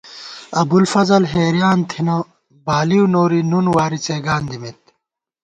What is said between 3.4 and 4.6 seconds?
نُن واری څېگان